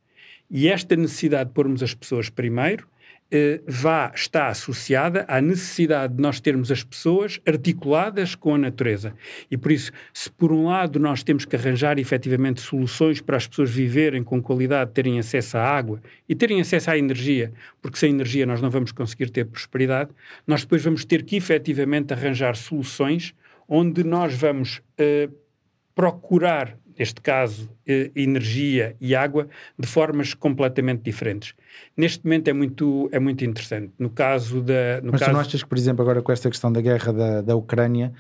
E 0.50 0.68
esta 0.68 0.97
necessidade 0.97 1.50
de 1.50 1.54
pormos 1.54 1.82
as 1.82 1.94
pessoas 1.94 2.28
primeiro 2.28 2.87
eh, 3.32 3.61
vá, 3.64 4.11
está 4.12 4.49
associada 4.49 5.25
à 5.28 5.40
necessidade 5.40 6.14
de 6.14 6.20
nós 6.20 6.40
termos 6.40 6.73
as 6.73 6.82
pessoas 6.82 7.40
articuladas 7.47 8.35
com 8.35 8.56
a 8.56 8.59
natureza. 8.59 9.14
E 9.49 9.56
por 9.56 9.70
isso, 9.70 9.92
se 10.12 10.28
por 10.28 10.50
um 10.50 10.66
lado 10.66 10.99
nós 10.99 11.23
temos 11.23 11.44
que 11.44 11.54
arranjar 11.54 11.97
efetivamente 12.00 12.61
soluções 12.61 13.20
para 13.20 13.37
as 13.37 13.47
pessoas 13.47 13.70
viverem 13.70 14.25
com 14.25 14.42
qualidade, 14.42 14.90
terem 14.90 15.16
acesso 15.16 15.56
à 15.56 15.62
água 15.62 16.02
e 16.28 16.35
terem 16.35 16.61
acesso 16.61 16.90
à 16.90 16.99
energia, 16.99 17.52
porque 17.80 17.99
sem 17.99 18.11
energia 18.11 18.44
nós 18.44 18.61
não 18.61 18.68
vamos 18.68 18.90
conseguir 18.90 19.30
ter 19.30 19.44
prosperidade, 19.44 20.11
nós 20.44 20.62
depois 20.62 20.82
vamos 20.82 21.04
ter 21.04 21.23
que 21.23 21.37
efetivamente 21.37 22.12
arranjar 22.12 22.56
soluções 22.56 23.32
onde 23.68 24.02
nós 24.02 24.35
vamos 24.35 24.78
uh, 24.99 25.32
procurar 26.00 26.78
neste 26.99 27.21
caso, 27.23 27.71
eh, 27.87 28.11
energia 28.14 28.95
e 29.00 29.14
água, 29.14 29.49
de 29.78 29.87
formas 29.87 30.35
completamente 30.35 31.02
diferentes. 31.02 31.54
Neste 31.97 32.23
momento 32.23 32.49
é 32.49 32.52
muito, 32.52 33.09
é 33.11 33.19
muito 33.19 33.42
interessante. 33.42 33.90
No 33.99 34.11
caso 34.11 34.61
da. 34.61 35.00
No 35.02 35.12
Mas 35.12 35.21
caso... 35.21 35.30
tu 35.30 35.35
não 35.35 35.40
achas 35.40 35.62
que, 35.62 35.69
por 35.69 35.78
exemplo, 35.78 36.02
agora 36.02 36.21
com 36.21 36.30
esta 36.30 36.50
questão 36.50 36.71
da 36.71 36.83
guerra 36.83 37.11
da, 37.11 37.40
da 37.40 37.57
Ucrânia, 37.57 38.12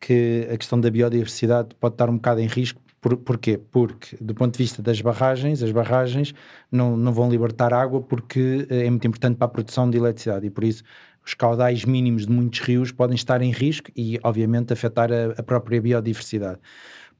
que 0.00 0.48
a 0.52 0.56
questão 0.56 0.80
da 0.80 0.90
biodiversidade 0.90 1.76
pode 1.78 1.94
estar 1.94 2.10
um 2.10 2.16
bocado 2.16 2.40
em 2.40 2.48
risco? 2.48 2.80
Por, 3.00 3.16
porquê? 3.18 3.60
Porque, 3.70 4.16
do 4.20 4.34
ponto 4.34 4.52
de 4.52 4.58
vista 4.58 4.82
das 4.82 5.00
barragens, 5.00 5.62
as 5.62 5.70
barragens 5.70 6.34
não, 6.72 6.96
não 6.96 7.12
vão 7.12 7.30
libertar 7.30 7.72
água 7.72 8.00
porque 8.00 8.66
eh, 8.68 8.86
é 8.86 8.90
muito 8.90 9.06
importante 9.06 9.36
para 9.36 9.46
a 9.46 9.50
produção 9.50 9.88
de 9.88 9.96
eletricidade 9.96 10.44
e 10.44 10.50
por 10.50 10.64
isso 10.64 10.82
os 11.24 11.34
caudais 11.34 11.84
mínimos 11.84 12.26
de 12.26 12.32
muitos 12.32 12.60
rios 12.60 12.92
podem 12.92 13.14
estar 13.14 13.40
em 13.40 13.50
risco 13.50 13.90
e, 13.96 14.18
obviamente, 14.22 14.72
afetar 14.72 15.10
a, 15.10 15.32
a 15.38 15.42
própria 15.42 15.80
biodiversidade. 15.80 16.58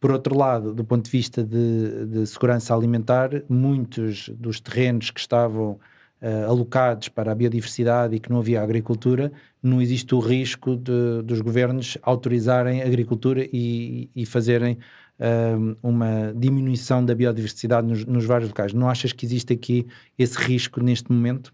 Por 0.05 0.13
outro 0.13 0.37
lado, 0.37 0.75
do 0.75 0.85
ponto 0.85 1.07
de 1.07 1.11
vista 1.11 1.43
de, 1.43 2.05
de 2.05 2.27
segurança 2.27 2.75
alimentar, 2.75 3.31
muitos 3.49 4.29
dos 4.35 4.61
terrenos 4.61 5.11
que 5.11 5.19
estavam 5.19 5.81
uh, 6.21 6.47
alocados 6.47 7.09
para 7.09 7.33
a 7.33 7.35
biodiversidade 7.35 8.15
e 8.15 8.21
que 8.21 8.29
não 8.29 8.41
havia 8.41 8.61
agricultura, 8.61 9.33
não 9.63 9.81
existe 9.81 10.15
o 10.15 10.19
risco 10.19 10.77
de, 10.77 11.23
dos 11.25 11.41
governos 11.41 11.97
autorizarem 12.03 12.83
agricultura 12.83 13.49
e, 13.51 14.11
e 14.15 14.27
fazerem 14.27 14.77
uh, 15.19 15.75
uma 15.83 16.35
diminuição 16.37 17.03
da 17.03 17.15
biodiversidade 17.15 17.87
nos, 17.87 18.05
nos 18.05 18.27
vários 18.27 18.51
locais. 18.51 18.75
Não 18.75 18.91
achas 18.91 19.11
que 19.11 19.25
existe 19.25 19.55
aqui 19.55 19.87
esse 20.19 20.37
risco 20.37 20.83
neste 20.83 21.11
momento? 21.11 21.51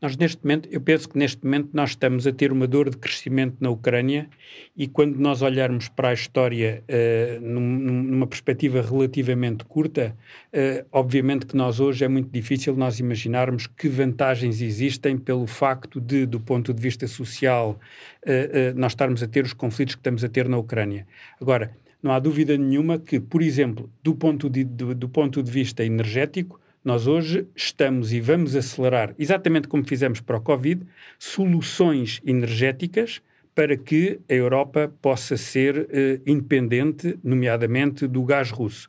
Nós 0.00 0.16
neste 0.16 0.44
momento, 0.44 0.68
eu 0.70 0.80
penso 0.80 1.08
que 1.08 1.18
neste 1.18 1.44
momento 1.44 1.70
nós 1.72 1.90
estamos 1.90 2.24
a 2.24 2.32
ter 2.32 2.52
uma 2.52 2.68
dor 2.68 2.88
de 2.88 2.96
crescimento 2.96 3.56
na 3.58 3.68
Ucrânia 3.68 4.28
e 4.76 4.86
quando 4.86 5.16
nós 5.16 5.42
olharmos 5.42 5.88
para 5.88 6.10
a 6.10 6.12
história 6.12 6.84
uh, 6.88 7.40
num, 7.40 7.60
numa 7.60 8.26
perspectiva 8.26 8.80
relativamente 8.80 9.64
curta, 9.64 10.16
uh, 10.52 10.86
obviamente 10.92 11.46
que 11.46 11.56
nós 11.56 11.80
hoje 11.80 12.04
é 12.04 12.08
muito 12.08 12.30
difícil 12.30 12.76
nós 12.76 13.00
imaginarmos 13.00 13.66
que 13.66 13.88
vantagens 13.88 14.60
existem 14.62 15.18
pelo 15.18 15.48
facto 15.48 16.00
de, 16.00 16.26
do 16.26 16.38
ponto 16.38 16.72
de 16.72 16.80
vista 16.80 17.08
social, 17.08 17.80
uh, 18.22 18.78
nós 18.78 18.92
estarmos 18.92 19.20
a 19.20 19.26
ter 19.26 19.44
os 19.44 19.52
conflitos 19.52 19.96
que 19.96 20.00
estamos 20.00 20.22
a 20.22 20.28
ter 20.28 20.48
na 20.48 20.58
Ucrânia. 20.58 21.08
Agora, 21.40 21.76
não 22.00 22.12
há 22.12 22.20
dúvida 22.20 22.56
nenhuma 22.56 23.00
que, 23.00 23.18
por 23.18 23.42
exemplo, 23.42 23.90
do 24.00 24.14
ponto 24.14 24.48
de, 24.48 24.62
do, 24.62 24.94
do 24.94 25.08
ponto 25.08 25.42
de 25.42 25.50
vista 25.50 25.84
energético, 25.84 26.60
nós 26.84 27.06
hoje 27.06 27.46
estamos 27.54 28.12
e 28.12 28.20
vamos 28.20 28.54
acelerar, 28.54 29.14
exatamente 29.18 29.68
como 29.68 29.86
fizemos 29.86 30.20
para 30.20 30.36
o 30.36 30.40
Covid, 30.40 30.86
soluções 31.18 32.20
energéticas 32.24 33.20
para 33.54 33.76
que 33.76 34.20
a 34.28 34.34
Europa 34.34 34.92
possa 35.02 35.36
ser 35.36 35.88
eh, 35.90 36.20
independente, 36.24 37.18
nomeadamente 37.24 38.06
do 38.06 38.22
gás 38.22 38.50
russo. 38.50 38.88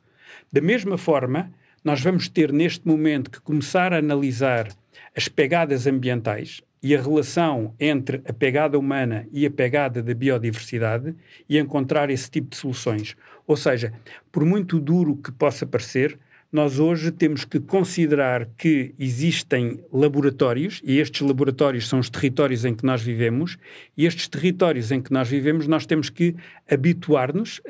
Da 0.52 0.60
mesma 0.60 0.96
forma, 0.96 1.52
nós 1.82 2.00
vamos 2.00 2.28
ter 2.28 2.52
neste 2.52 2.86
momento 2.86 3.30
que 3.30 3.40
começar 3.40 3.92
a 3.92 3.98
analisar 3.98 4.68
as 5.16 5.28
pegadas 5.28 5.86
ambientais 5.86 6.62
e 6.82 6.94
a 6.94 7.02
relação 7.02 7.74
entre 7.78 8.22
a 8.26 8.32
pegada 8.32 8.78
humana 8.78 9.26
e 9.32 9.44
a 9.44 9.50
pegada 9.50 10.02
da 10.02 10.14
biodiversidade 10.14 11.14
e 11.48 11.58
encontrar 11.58 12.10
esse 12.10 12.30
tipo 12.30 12.50
de 12.50 12.56
soluções. 12.56 13.16
Ou 13.46 13.56
seja, 13.56 13.92
por 14.30 14.44
muito 14.44 14.78
duro 14.78 15.16
que 15.16 15.32
possa 15.32 15.66
parecer, 15.66 16.18
nós 16.52 16.80
hoje 16.80 17.12
temos 17.12 17.44
que 17.44 17.60
considerar 17.60 18.46
que 18.58 18.92
existem 18.98 19.80
laboratórios, 19.92 20.80
e 20.84 20.98
estes 20.98 21.20
laboratórios 21.20 21.88
são 21.88 22.00
os 22.00 22.10
territórios 22.10 22.64
em 22.64 22.74
que 22.74 22.84
nós 22.84 23.00
vivemos, 23.00 23.56
e 23.96 24.04
estes 24.04 24.26
territórios 24.26 24.90
em 24.90 25.00
que 25.00 25.12
nós 25.12 25.28
vivemos, 25.28 25.68
nós 25.68 25.86
temos 25.86 26.10
que 26.10 26.34
habituar-nos, 26.68 27.60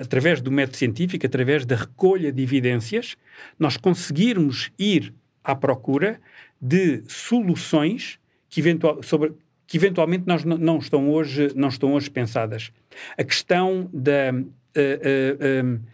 através 0.00 0.40
do 0.40 0.50
método 0.50 0.78
científico, 0.78 1.26
através 1.26 1.66
da 1.66 1.76
recolha 1.76 2.32
de 2.32 2.42
evidências, 2.42 3.16
nós 3.58 3.76
conseguirmos 3.76 4.70
ir 4.78 5.12
à 5.44 5.54
procura 5.54 6.18
de 6.60 7.02
soluções 7.06 8.18
que, 8.48 8.60
eventual, 8.60 9.02
sobre, 9.02 9.32
que 9.66 9.76
eventualmente 9.76 10.24
nós 10.26 10.42
não, 10.44 10.78
estão 10.78 11.10
hoje, 11.10 11.50
não 11.54 11.68
estão 11.68 11.92
hoje 11.92 12.08
pensadas. 12.08 12.72
A 13.18 13.24
questão 13.24 13.90
da. 13.92 14.32
Uh, 14.74 15.76
uh, 15.76 15.91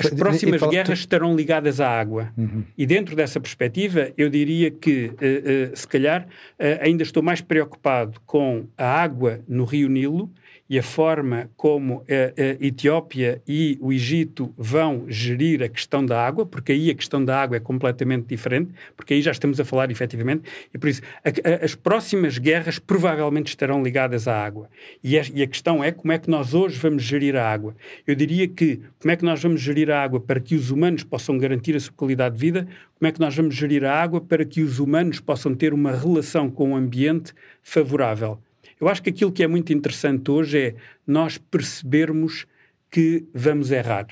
as 0.00 0.10
próximas 0.14 0.60
guerras 0.62 0.98
estarão 0.98 1.34
ligadas 1.34 1.80
à 1.80 1.88
água. 1.88 2.32
Uhum. 2.36 2.64
E 2.76 2.86
dentro 2.86 3.14
dessa 3.14 3.40
perspectiva, 3.40 4.10
eu 4.16 4.28
diria 4.28 4.70
que, 4.70 5.06
uh, 5.06 5.72
uh, 5.72 5.76
se 5.76 5.86
calhar, 5.86 6.26
uh, 6.26 6.82
ainda 6.82 7.02
estou 7.02 7.22
mais 7.22 7.40
preocupado 7.40 8.20
com 8.26 8.66
a 8.76 8.86
água 8.86 9.40
no 9.48 9.64
Rio 9.64 9.88
Nilo 9.88 10.30
e 10.70 10.78
a 10.78 10.82
forma 10.84 11.50
como 11.56 12.04
a, 12.08 12.40
a, 12.40 12.64
Etiópia 12.64 13.42
e 13.46 13.76
o 13.80 13.92
Egito 13.92 14.54
vão 14.56 15.04
gerir 15.08 15.64
a 15.64 15.68
questão 15.68 16.06
da 16.06 16.24
água, 16.24 16.46
porque 16.46 16.70
aí 16.70 16.90
a 16.90 16.94
questão 16.94 17.24
da 17.24 17.42
água 17.42 17.56
é 17.56 17.60
completamente 17.60 18.26
diferente, 18.26 18.72
porque 18.96 19.14
aí 19.14 19.20
já 19.20 19.32
estamos 19.32 19.58
a 19.58 19.64
falar 19.64 19.90
efetivamente, 19.90 20.44
e 20.72 20.78
por 20.78 20.88
isso 20.88 21.02
a, 21.24 21.64
as 21.64 21.74
próximas 21.74 22.38
guerras 22.38 22.78
provavelmente 22.78 23.48
estarão 23.48 23.82
ligadas 23.82 24.28
à 24.28 24.44
água. 24.44 24.70
E 25.02 25.18
a, 25.18 25.22
e 25.34 25.42
a 25.42 25.46
questão 25.48 25.82
é 25.82 25.90
como 25.90 26.12
é 26.12 26.18
que 26.18 26.30
nós 26.30 26.54
hoje 26.54 26.78
vamos 26.78 27.02
gerir 27.02 27.34
a 27.34 27.50
água. 27.50 27.74
Eu 28.06 28.14
diria 28.14 28.46
que 28.46 28.80
como 29.00 29.10
é 29.10 29.16
que 29.16 29.24
nós 29.24 29.42
vamos 29.42 29.60
gerir 29.60 29.90
a 29.90 30.00
água 30.00 30.20
para 30.20 30.38
que 30.38 30.54
os 30.54 30.70
humanos 30.70 31.02
possam 31.02 31.36
garantir 31.36 31.74
a 31.74 31.80
sua 31.80 31.92
qualidade 31.94 32.36
de 32.36 32.40
vida, 32.40 32.68
como 32.96 33.08
é 33.08 33.12
que 33.12 33.18
nós 33.18 33.34
vamos 33.34 33.56
gerir 33.56 33.84
a 33.84 33.92
água 33.92 34.20
para 34.20 34.44
que 34.44 34.62
os 34.62 34.78
humanos 34.78 35.18
possam 35.18 35.52
ter 35.52 35.74
uma 35.74 35.90
relação 35.90 36.48
com 36.48 36.74
o 36.74 36.76
ambiente 36.76 37.32
favorável. 37.60 38.38
Eu 38.80 38.88
acho 38.88 39.02
que 39.02 39.10
aquilo 39.10 39.30
que 39.30 39.42
é 39.42 39.46
muito 39.46 39.72
interessante 39.72 40.30
hoje 40.30 40.58
é 40.58 40.74
nós 41.06 41.36
percebermos 41.36 42.46
que 42.90 43.24
vamos 43.34 43.70
errar. 43.70 44.06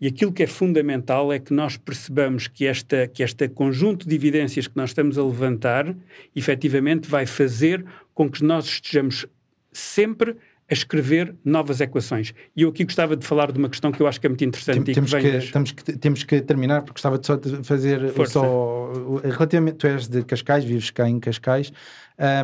E 0.00 0.06
aquilo 0.06 0.32
que 0.32 0.42
é 0.42 0.46
fundamental 0.46 1.32
é 1.32 1.38
que 1.38 1.52
nós 1.52 1.76
percebamos 1.76 2.48
que, 2.48 2.66
esta, 2.66 3.06
que 3.06 3.22
este 3.22 3.48
conjunto 3.48 4.08
de 4.08 4.14
evidências 4.14 4.66
que 4.66 4.76
nós 4.76 4.90
estamos 4.90 5.16
a 5.18 5.24
levantar, 5.24 5.94
efetivamente 6.34 7.08
vai 7.08 7.26
fazer 7.26 7.84
com 8.12 8.30
que 8.30 8.42
nós 8.42 8.66
estejamos 8.66 9.26
sempre 9.72 10.36
a 10.70 10.72
escrever 10.72 11.34
novas 11.44 11.80
equações. 11.80 12.32
E 12.56 12.62
eu 12.62 12.70
aqui 12.70 12.84
gostava 12.84 13.16
de 13.16 13.26
falar 13.26 13.52
de 13.52 13.58
uma 13.58 13.68
questão 13.68 13.92
que 13.92 14.00
eu 14.00 14.06
acho 14.06 14.20
que 14.20 14.26
é 14.26 14.30
muito 14.30 14.44
interessante 14.44 14.82
Tem, 14.82 14.94
temos, 14.94 15.12
que, 15.12 15.20
que, 15.20 15.30
das... 15.30 15.50
temos, 15.50 15.72
que, 15.72 15.92
temos 15.98 16.22
que 16.24 16.40
terminar, 16.40 16.82
porque 16.82 16.92
gostava 16.92 17.18
de 17.18 17.26
só 17.26 17.36
de 17.36 17.62
fazer 17.62 18.10
Força. 18.12 18.32
só 18.32 18.92
relativamente, 19.22 19.76
tu 19.76 19.86
és 19.86 20.08
de 20.08 20.22
Cascais, 20.24 20.64
vives 20.64 20.90
cá 20.90 21.08
em 21.08 21.20
Cascais, 21.20 21.72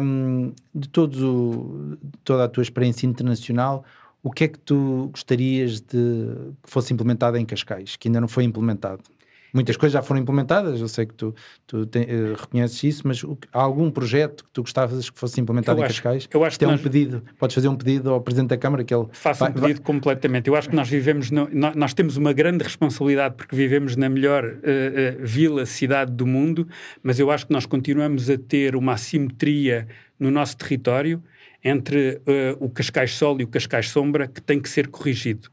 um, 0.02 0.52
de 0.74 0.88
todos 0.88 1.22
o, 1.22 1.96
toda 2.22 2.44
a 2.44 2.48
tua 2.48 2.62
experiência 2.62 3.06
internacional, 3.06 3.84
o 4.22 4.30
que 4.30 4.44
é 4.44 4.48
que 4.48 4.58
tu 4.58 5.08
gostarias 5.12 5.80
de 5.80 5.86
que 6.62 6.70
fosse 6.70 6.92
implementado 6.92 7.38
em 7.38 7.46
Cascais, 7.46 7.96
que 7.96 8.08
ainda 8.08 8.20
não 8.20 8.28
foi 8.28 8.44
implementado? 8.44 9.02
Muitas 9.52 9.76
coisas 9.76 9.92
já 9.94 10.02
foram 10.02 10.20
implementadas, 10.20 10.80
eu 10.80 10.88
sei 10.88 11.06
que 11.06 11.14
tu, 11.14 11.34
tu 11.66 11.84
te, 11.86 11.98
uh, 11.98 12.34
reconheces 12.40 12.82
isso, 12.84 13.02
mas 13.06 13.22
o, 13.24 13.36
há 13.52 13.60
algum 13.62 13.90
projeto 13.90 14.44
que 14.44 14.50
tu 14.52 14.62
gostavas 14.62 15.10
que 15.10 15.18
fosse 15.18 15.40
implementado 15.40 15.78
Eu 15.78 15.82
em 15.82 15.86
acho- 15.86 15.94
Cascais? 16.02 16.28
eu 16.32 16.44
acho 16.44 16.54
que 16.56 16.60
Tem 16.60 16.68
um 16.68 16.72
nós- 16.72 16.80
pedido, 16.80 17.22
podes 17.38 17.54
fazer 17.54 17.68
um 17.68 17.76
pedido 17.76 18.10
ao 18.10 18.20
Presidente 18.20 18.50
da 18.50 18.56
Câmara 18.56 18.84
que 18.84 18.94
ele 18.94 19.06
Faça 19.12 19.44
um 19.44 19.46
vai- 19.48 19.52
vai- 19.54 19.62
pedido 19.70 19.82
completamente. 19.84 20.48
Eu 20.48 20.54
acho 20.56 20.68
que 20.68 20.76
nós 20.76 20.88
vivemos, 20.88 21.30
no- 21.30 21.48
nó- 21.52 21.72
nós 21.74 21.92
temos 21.94 22.16
uma 22.16 22.32
grande 22.32 22.62
responsabilidade 22.64 23.34
porque 23.36 23.54
vivemos 23.56 23.96
na 23.96 24.08
melhor 24.08 24.44
eh, 24.44 24.56
eh, 24.62 25.16
vila, 25.20 25.66
cidade 25.66 26.12
do 26.12 26.26
mundo, 26.26 26.68
mas 27.02 27.18
eu 27.18 27.30
acho 27.30 27.46
que 27.46 27.52
nós 27.52 27.66
continuamos 27.66 28.30
a 28.30 28.38
ter 28.38 28.76
uma 28.76 28.92
assimetria 28.92 29.86
no 30.18 30.30
nosso 30.30 30.56
território 30.56 31.22
entre 31.62 32.20
o 32.58 32.68
Cascais 32.70 33.14
Sol 33.14 33.40
e 33.40 33.44
o 33.44 33.48
Cascais 33.48 33.90
Sombra 33.90 34.26
que 34.26 34.40
tem 34.40 34.58
que 34.60 34.68
ser 34.68 34.86
corrigido. 34.88 35.48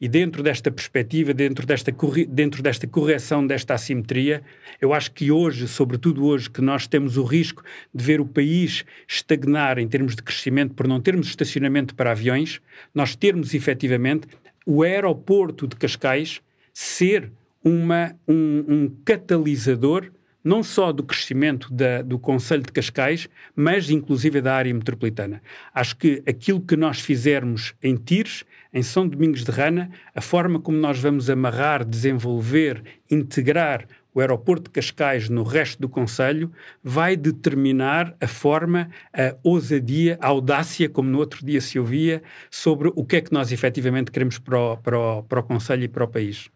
E 0.00 0.08
dentro 0.08 0.42
desta 0.42 0.70
perspectiva, 0.70 1.34
dentro 1.34 1.66
desta, 1.66 1.94
dentro 2.28 2.62
desta 2.62 2.86
correção 2.86 3.46
desta 3.46 3.74
assimetria, 3.74 4.42
eu 4.80 4.92
acho 4.94 5.12
que 5.12 5.30
hoje, 5.30 5.68
sobretudo 5.68 6.24
hoje, 6.24 6.48
que 6.48 6.60
nós 6.60 6.86
temos 6.86 7.16
o 7.16 7.24
risco 7.24 7.62
de 7.94 8.04
ver 8.04 8.20
o 8.20 8.26
país 8.26 8.84
estagnar 9.06 9.78
em 9.78 9.86
termos 9.86 10.16
de 10.16 10.22
crescimento 10.22 10.74
por 10.74 10.88
não 10.88 11.00
termos 11.00 11.28
estacionamento 11.28 11.94
para 11.94 12.12
aviões, 12.12 12.60
nós 12.94 13.14
termos 13.14 13.54
efetivamente 13.54 14.26
o 14.66 14.82
aeroporto 14.82 15.66
de 15.66 15.76
Cascais 15.76 16.40
ser 16.72 17.30
uma, 17.62 18.16
um, 18.26 18.64
um 18.68 18.96
catalisador 19.04 20.10
não 20.42 20.62
só 20.62 20.92
do 20.92 21.02
crescimento 21.02 21.72
da- 21.72 22.02
do 22.02 22.18
Conselho 22.18 22.62
de 22.62 22.72
Cascais, 22.72 23.28
mas 23.54 23.90
inclusive 23.90 24.40
da 24.40 24.54
área 24.54 24.72
metropolitana. 24.72 25.42
Acho 25.74 25.96
que 25.96 26.22
aquilo 26.26 26.60
que 26.60 26.76
nós 26.76 27.00
fizermos 27.00 27.74
em 27.82 27.96
Tires, 27.96 28.44
em 28.72 28.82
São 28.82 29.06
Domingos 29.06 29.44
de 29.44 29.50
Rana, 29.50 29.90
a 30.14 30.20
forma 30.20 30.60
como 30.60 30.78
nós 30.78 30.98
vamos 30.98 31.28
amarrar, 31.28 31.84
desenvolver, 31.84 32.82
integrar 33.10 33.86
o 34.12 34.20
aeroporto 34.20 34.64
de 34.64 34.70
Cascais 34.70 35.28
no 35.28 35.42
resto 35.44 35.80
do 35.80 35.88
Conselho, 35.88 36.50
vai 36.82 37.16
determinar 37.16 38.16
a 38.20 38.26
forma, 38.26 38.90
a 39.12 39.36
ousadia, 39.42 40.18
a 40.20 40.28
audácia, 40.28 40.88
como 40.88 41.08
no 41.08 41.18
outro 41.18 41.44
dia 41.46 41.60
se 41.60 41.78
ouvia, 41.78 42.22
sobre 42.50 42.90
o 42.94 43.04
que 43.04 43.16
é 43.16 43.20
que 43.20 43.32
nós 43.32 43.52
efetivamente 43.52 44.10
queremos 44.10 44.38
para 44.38 44.58
o, 44.58 44.76
para 44.76 44.98
o, 44.98 45.22
para 45.22 45.40
o 45.40 45.42
Conselho 45.42 45.84
e 45.84 45.88
para 45.88 46.04
o 46.04 46.08
país. 46.08 46.50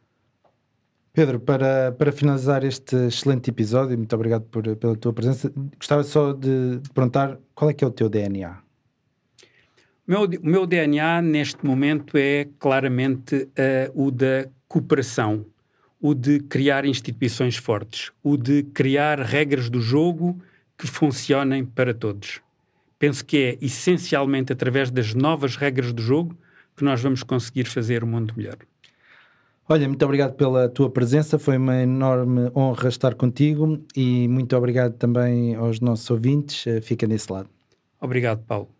Pedro, 1.14 1.38
para, 1.38 1.92
para 1.92 2.10
finalizar 2.10 2.64
este 2.64 2.96
excelente 3.06 3.48
episódio, 3.48 3.96
muito 3.96 4.12
obrigado 4.16 4.42
por, 4.46 4.74
pela 4.74 4.96
tua 4.96 5.12
presença. 5.12 5.48
Gostava 5.78 6.02
só 6.02 6.32
de, 6.32 6.80
de 6.80 6.90
perguntar 6.90 7.38
qual 7.54 7.70
é 7.70 7.72
que 7.72 7.84
é 7.84 7.86
o 7.86 7.90
teu 7.92 8.08
DNA? 8.08 8.58
O 10.08 10.10
meu, 10.10 10.22
o 10.24 10.46
meu 10.46 10.66
DNA 10.66 11.22
neste 11.22 11.64
momento 11.64 12.16
é 12.16 12.48
claramente 12.58 13.48
eh, 13.54 13.92
o 13.94 14.10
da 14.10 14.48
cooperação, 14.66 15.46
o 16.00 16.14
de 16.14 16.40
criar 16.40 16.84
instituições 16.84 17.56
fortes, 17.56 18.10
o 18.20 18.36
de 18.36 18.64
criar 18.64 19.20
regras 19.20 19.70
do 19.70 19.80
jogo 19.80 20.42
que 20.76 20.88
funcionem 20.88 21.64
para 21.64 21.94
todos. 21.94 22.40
Penso 22.98 23.24
que 23.24 23.36
é 23.36 23.64
essencialmente 23.64 24.52
através 24.52 24.90
das 24.90 25.14
novas 25.14 25.54
regras 25.54 25.92
do 25.92 26.02
jogo 26.02 26.36
que 26.76 26.82
nós 26.82 27.00
vamos 27.00 27.22
conseguir 27.22 27.66
fazer 27.66 28.02
o 28.02 28.06
mundo 28.06 28.34
melhor. 28.36 28.58
Olha, 29.66 29.88
muito 29.88 30.04
obrigado 30.04 30.34
pela 30.34 30.68
tua 30.68 30.90
presença, 30.90 31.38
foi 31.38 31.56
uma 31.56 31.76
enorme 31.82 32.50
honra 32.54 32.88
estar 32.88 33.14
contigo 33.14 33.78
e 33.96 34.28
muito 34.28 34.54
obrigado 34.56 34.92
também 34.94 35.54
aos 35.54 35.80
nossos 35.80 36.10
ouvintes. 36.10 36.66
Eh, 36.66 36.82
Fica 36.82 37.06
nesse 37.06 37.32
lado. 37.32 37.48
Obrigado, 37.98 38.44
Paulo. 38.44 38.73